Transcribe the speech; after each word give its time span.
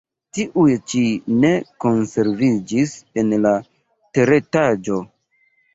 Tiuj 0.35 0.63
ĉi 0.93 1.01
ne 1.43 1.51
konserviĝis 1.85 2.97
en 3.25 3.33
la 3.47 3.55
teretaĝo. 4.19 5.01